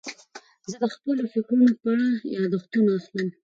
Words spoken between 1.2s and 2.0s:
فکرونو په